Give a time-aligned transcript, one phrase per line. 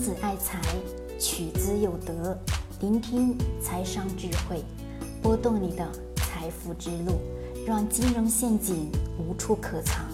[0.00, 0.58] 子爱财，
[1.18, 2.34] 取之有德。
[2.80, 4.64] 聆听财商智慧，
[5.22, 7.20] 拨动你的财富之路，
[7.66, 10.06] 让金融陷阱无处可藏。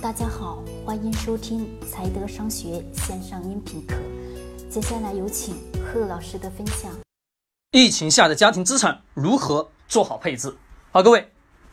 [0.00, 3.96] 大家好，欢迎收听财德商学线上音频课。
[4.70, 6.92] 接下来有请贺老师的分享。
[7.72, 10.56] 疫情下的家庭资产如何做好配置？
[10.92, 11.28] 好，各位，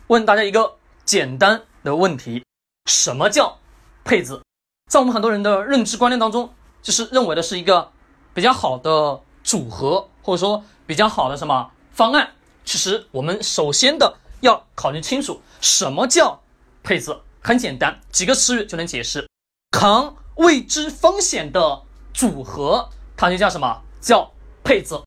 [0.07, 0.75] 问大家一个
[1.05, 2.43] 简单的问题：
[2.87, 3.59] 什么叫
[4.03, 4.41] 配置？
[4.89, 6.49] 在我们很多人的认知观念当中。
[6.81, 7.91] 就是认为的是一个
[8.33, 12.31] 比较好的组合，或者说比较好的什么方案。
[12.65, 16.41] 其实我们首先的要考虑清楚什么叫
[16.83, 17.17] 配置。
[17.41, 19.27] 很简单，几个词语就能解释：
[19.71, 23.81] 扛未知风险的组合，它就叫什么？
[24.01, 24.31] 叫
[24.63, 24.99] 配置。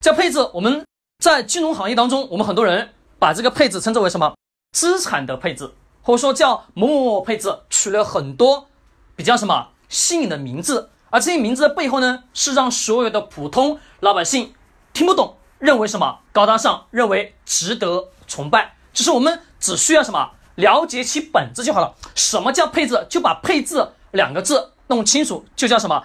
[0.00, 0.38] 叫配置。
[0.54, 0.84] 我们
[1.22, 4.34] 在金融行业当中，我们很多人把这个配置称之为什么？
[4.72, 5.72] 资产的配置，
[6.02, 8.66] 或者说叫某某某配置，取了很多
[9.14, 10.90] 比较什么新颖的名字。
[11.14, 14.52] 而这些名字的背后呢，是让所有的普通老百姓
[14.92, 18.74] 听不懂，认为什么高大上，认为值得崇拜。
[18.92, 21.94] 只是我们只需要什么了解其本质就好了。
[22.16, 23.06] 什么叫配置？
[23.08, 26.02] 就把配置两个字弄清楚，就叫什么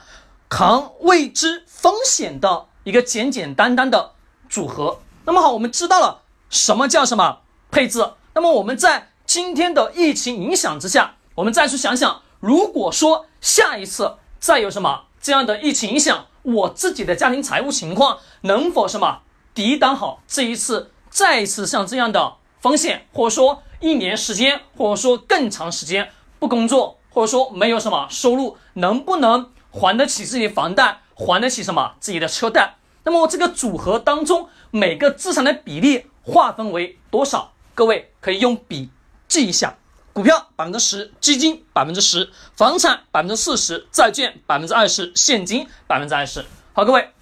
[0.48, 4.12] 扛未知风险的一个简简单单的
[4.48, 5.00] 组合。
[5.26, 7.40] 那么好，我们知道了什么叫什么
[7.72, 8.08] 配置。
[8.36, 14.18] 那么我们在今天的疫情影响之下，我们再去想想，如果说下一次。
[14.40, 19.22] 再有什么这样的疫情影响，我自己的家庭财务情况能否什么
[19.54, 32.76] 抵挡好这一次再一次像这样的风险，或者说一年时间，或者说更长时间不工作，或者说没有什么收入，能不能还得起自己房贷，还得起什么自己的车贷？
[33.04, 37.52] 那么这个组合当中每个资产的比例划分为多少？
[37.76, 38.90] 各位可以用笔
[39.28, 39.78] 记一下。
[40.14, 46.44] 股票百分之十，基金百分之十，房产百分之四十，债券百分之二十，现金百分之二十。
[46.74, 47.14] 好，各位，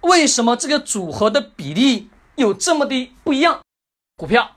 [0.00, 3.60] 为什么这个组合的比例有这么的不一样？
[4.16, 4.52] 股票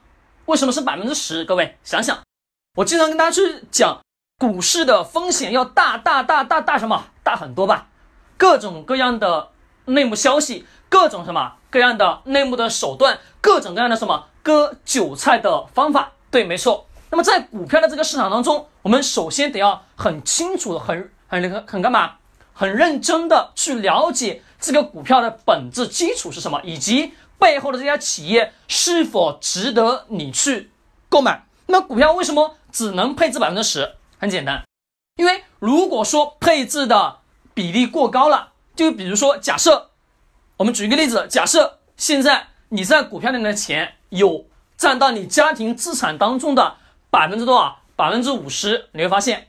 [0.45, 1.43] 为什么是百分之十？
[1.43, 2.19] 各位想想，
[2.75, 3.99] 我经常跟大家去讲，
[4.37, 7.87] 股市的风险要大大大大大什么大很多吧？
[8.37, 9.49] 各种各样的
[9.85, 16.13] 内幕消息，各种什么各样的内幕的手段，各种各样的什么割韭菜的方法。
[16.31, 16.87] 对，没错。
[17.11, 22.17] 那么在股票的这个市场当中，我们首先得要很清楚的、很很、很干嘛、
[22.53, 30.69] 很认真的去了解这个股票的本质基础是什么，以及背后的这家企业是否值得你去
[31.09, 31.47] 购买。
[31.65, 33.95] 那股票为什么只能配置百分之十？
[34.19, 34.63] 很简单，
[35.15, 37.17] 因为如果说配置的
[37.55, 39.89] 比例过高了，就比如说假设，
[40.57, 44.45] 我们举一个例子，假设现在你在股票里面的钱有
[44.77, 46.75] 占到你家庭资产当中的。
[47.09, 47.79] 百分之多少？
[47.95, 48.89] 百分之五十。
[48.93, 49.47] 你会发现，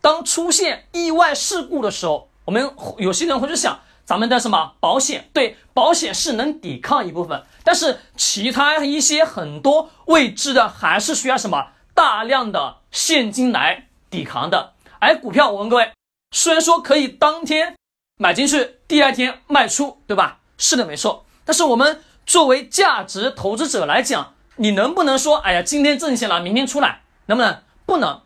[0.00, 5.28] 当出现意外事故的时候，我们有些人会去想，咱们的什么保险？
[5.32, 14.72] 对，保险是能抵抗一部分，但是其他一些很多未知的，还是需要什么大量的现金来抵抗的。
[14.98, 15.92] 而股票，我问各位，
[16.32, 17.76] 虽然说可以当天
[18.18, 20.40] 买进去，第二天卖出，对吧？
[20.58, 21.24] 是的，没错。
[21.44, 27.01] 但是我们作为价值投资者来讲，你能不能说，哎呀，今天挣钱了，明天出来？
[27.32, 27.58] 能不能？
[27.84, 28.20] 不能，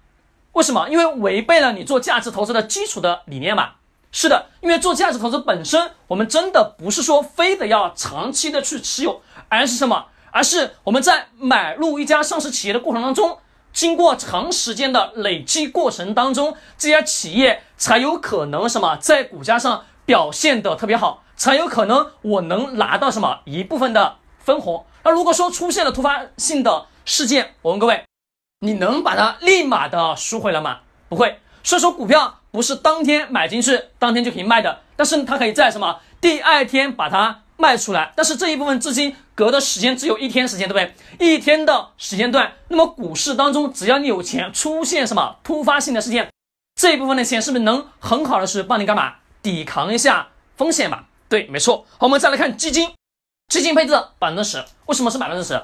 [0.53, 0.89] 为什么？
[0.89, 3.71] 因为违背了你做价值投资的基础的理念嘛。
[4.13, 10.07] 是的，因为做价值投资本身，我们真的不是说非得要长期的去持有，而是什么？
[10.31, 13.39] 而是我们在买入一家上市企业的过程当中，
[13.73, 24.87] 经过长时间的累积过程当中，这家企业才有可能什么，在股价上表现的特别好，才有可能我能拿到什么一部分的分红。
[25.03, 28.05] 那如果说出现了突发性的事件，我问各位。
[28.67, 30.81] 你能把它立马的赎回了吗？
[31.09, 31.39] 不会。
[31.63, 34.81] 所以说股票不是当天买进去，当天就可以卖的。
[34.97, 38.13] 但是它可以在什么第二天把它卖出来。
[38.17, 41.27] 但是这一部分资金隔的时间只有一天时间，对不对？
[41.35, 42.53] 一天的时间段。
[42.69, 46.31] 那么股市当中，只要你有钱，出现什么突发性的事件，
[46.75, 49.15] 这一部分的钱是不是能很好的是帮你干嘛？
[49.43, 51.07] 抵抗一下风险吧？
[51.29, 51.85] 对，没错。
[51.99, 52.91] 好，我们再来看基金，
[53.49, 55.61] 基金配置百分之十，为什么是百分之十？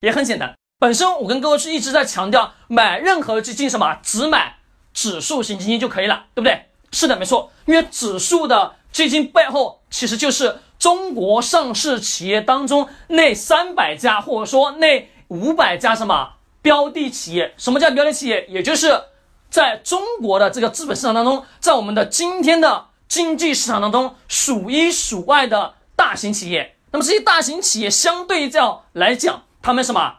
[0.00, 0.54] 也很简单。
[0.78, 4.56] 本身我跟各位是一直在强调，买任何基金什么，只买
[4.92, 6.66] 指数型基金就可以了，对不对？
[6.92, 7.50] 是的，没错。
[7.66, 17.54] 因为指数的基金背后其实就是中国上市企业当中那三百家，或者说那五百家什么标的企业。
[17.56, 18.46] 什么叫标的企业？
[18.48, 19.04] 也就是
[19.48, 26.76] 在中国的这个资本市场当中，在我们的今天的经济市场当中数一数二的大型企业。
[26.90, 30.16] 那么这些大型企业相对较来讲，他们什么？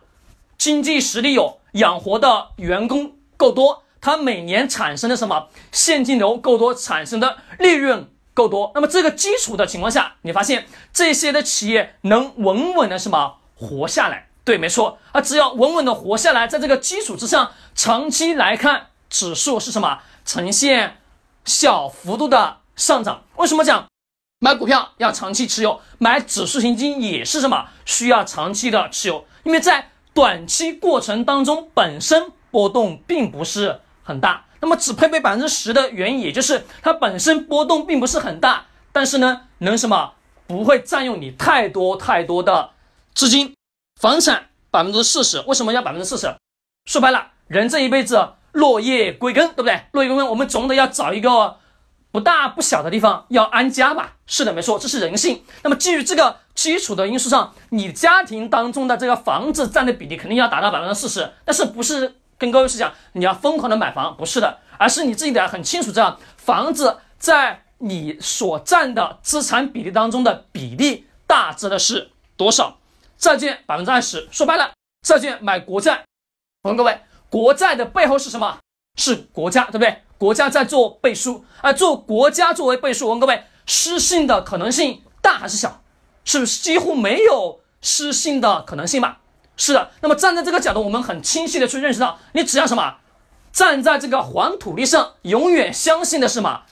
[0.65, 8.71] 经济实力有，养活的员工够多，它每年产生的什么现金流够多，产生的利润够多。
[8.73, 14.29] 那么这个基础的情况下，你发现这些的企业能稳稳的什么活下来？
[14.44, 20.00] 对，没错啊，只要稳稳的活下来，在这个基础之上，长期来看，指数是什么？
[20.25, 20.97] 呈现
[21.44, 23.21] 小幅度的上涨。
[23.35, 23.85] 为什么讲
[24.39, 25.79] 买股票要长期持有？
[26.00, 27.67] 买指数型基金也是什么？
[27.85, 34.45] 需要长期的持有，因为在短期过程当中，本身波动并不是很大。
[34.62, 40.13] 那么只配备百分之十的原因，也就是它本身波动并不是很大，但是呢，能什么？
[40.47, 42.69] 不会占用你太多太多的
[43.13, 43.53] 资金。
[44.00, 46.33] 房产百分之四十，为什么要百分之四十？
[46.85, 49.81] 说白了，人这一辈子落叶归根，对不对？
[49.91, 51.57] 落叶归根，我们总得要找一个
[52.15, 54.13] 不大不小的地方要安家吧？
[54.25, 55.44] 是的，没错，这是人性。
[55.63, 61.29] 那么基于这个基础的因素上，你家庭当中的这个房子占的比例肯定要达到百分之四十。
[61.44, 64.15] 但是不是跟各位是讲你要疯狂的买房？
[64.15, 72.77] 不是的，而是你自己得很清楚，这样房子在你所占的资产比例当中的比例大致的是多少？
[73.17, 74.71] 债券百分之二十，说白了，
[75.06, 76.06] 债券买国债。
[76.63, 76.97] 我问各位，
[77.29, 78.59] 国债的背后是什么？
[78.97, 80.01] 是国家，对不对？
[80.17, 85.81] 国家在做背书，啊做国家作为背书，我问各位，失信的可能性大还是小？
[86.23, 89.19] 是不是几乎没有失信的可能性吧？
[89.57, 89.91] 是的。
[90.01, 92.95] 那么站在这个角度，我们很清晰的去认识到，你只要什么，
[93.51, 96.63] 站在这个黄土地上，永远相信的是什么？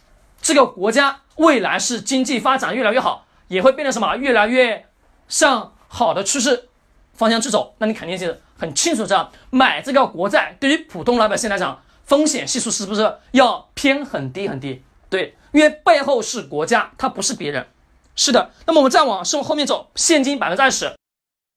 [0.41, 4.15] 这个国家未来是经济发展越来越好，也会变得什么？
[4.15, 4.85] 越来越
[5.27, 5.71] 向。
[5.95, 6.69] 好的趋势
[7.13, 14.83] 方向去走，那你肯定是很清楚，这样买这个国债对于普通老百姓来讲，风险系数是不是要偏很低很低？
[15.09, 17.67] 对，因为背后是国家，它不是别人。
[18.15, 20.95] 是的，那么我们再往生后面走，现金百分之二十，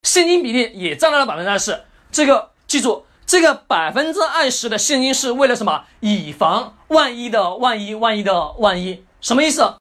[0.03, 1.85] 现金比例也占到了百分之二十。
[2.11, 5.85] 这个记住，这个百分之二十的现金是为了什么？
[6.01, 9.75] 以防万一的万一，万一的万一，什么意思？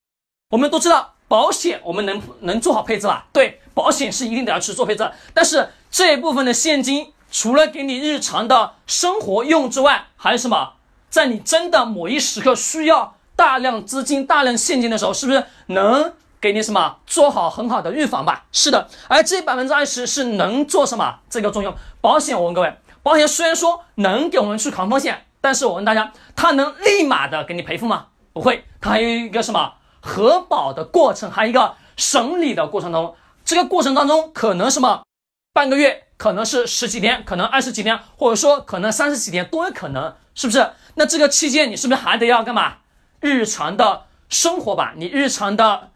[0.50, 1.14] 我们都知道。
[1.28, 3.26] 保险我们能能做好配置吧？
[3.34, 5.12] 对，保险是一定得要去做配置。
[5.34, 10.76] 但是这一部分的现金，除了给你日常的生活用之外，还有什么？
[11.10, 18.46] 在你真的某一时刻需要大量资金、大量现金的时候，是不是能给你什么做好很好的预防吧？
[18.54, 18.88] 是的。
[19.10, 21.76] 而这百分之二十是能做什么这个作用？
[22.00, 22.74] 保险，我问各位，
[23.04, 28.06] 保险虽然说能给我们去扛风险，但是我问大家，它能立马的给你赔付吗？
[28.31, 29.74] 不会，它还有一个什么？
[30.00, 35.04] 核保的过程，还有一个审理的过程当中，这个过程当中可能什么，
[35.52, 40.72] 半个月，可能是十几天，可能二十几天，或者说可能三十几天都有可能，是不是？
[40.96, 42.78] 那这个期间你是不是还得要干嘛？
[43.20, 45.92] 日常的生活吧，你日常的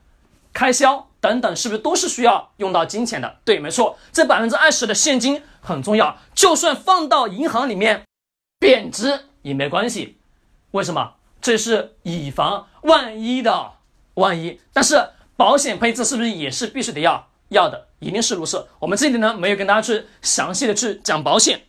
[0.54, 3.38] 开销等等，是不是都是需要用到金钱的？
[3.46, 8.04] 对，没错，这百分之二十的现金很重要，就算放到银行里面
[8.60, 10.18] 贬值也没关系，
[10.72, 11.14] 为什么？
[11.42, 13.74] 这是以防万一的。
[14.16, 17.88] 万一，但是保险配置是不是也是必须得要要的？
[18.00, 18.68] 一定是如此。
[18.80, 21.62] 我们这里呢没有跟大家去详细的去讲保险。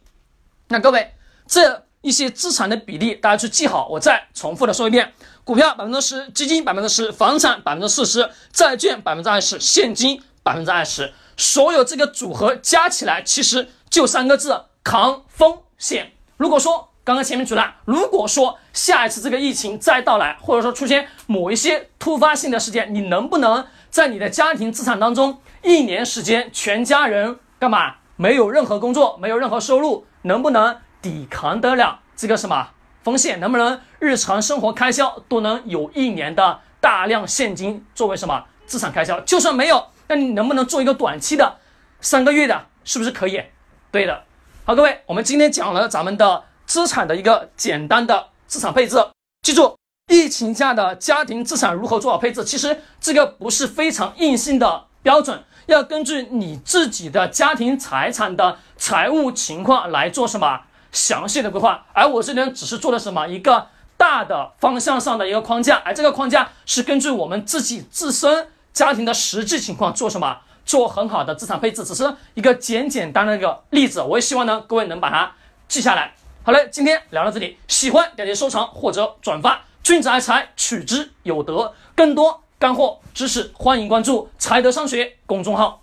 [0.69, 1.15] 那各位
[1.47, 3.89] 这一些资产的比例，大家去记好。
[3.89, 5.13] 我再重复的说一遍：
[5.45, 11.13] 股票百分之十，基金百分之十，房产百分之四十，债券百分之二十，现金百分之二十。
[11.37, 16.13] 所有这个组合加起来，其实就三个字：扛风险。
[16.37, 27.97] 如果说刚刚前面举了，如果说下一次这个疫情再到来，或者说出现某一些突发性的事件，你能不能在你的家庭资产当中，一年时间全家人干嘛？
[28.17, 32.71] 没有任何工作，没有任何收入，能不能抵抗得了这个什么
[33.03, 33.41] 风险？
[33.41, 39.21] 能不能日常生活开销都能有一年的大量现金作为什么资产开销？
[39.21, 41.59] 就算没有，那你能不能做一个短期的
[42.01, 42.67] 三个月的？
[42.85, 43.43] 是不是可以？
[43.91, 44.25] 对的。
[44.65, 46.45] 好，各位，我们今天讲了咱们的。
[46.67, 48.97] 资产的一个简单的资产配置，
[49.43, 49.77] 记住，
[50.11, 52.45] 疫情下的家庭资产如何做好配置？
[52.45, 61.87] 其实这个不是非常硬性的标准，要根据你自己的家庭财产的财务情况来做什么详细的规划。
[61.93, 74.03] 而我这边只是做了什么一个大的方向上的一个框架，而这个框架是根据我们自己自身家庭的实际情况做什么做很好的资产配置，只是一个简简单的一个例子。
[74.03, 75.31] 我也希望呢，各位能把它
[75.69, 76.15] 记下来。
[76.43, 79.61] 好嘞，今天聊到这里，喜欢点击收藏或者转发。
[79.83, 81.75] 君子爱财，取之有德。
[81.95, 85.80] 更多干货知识，欢迎关注财德商学公众号。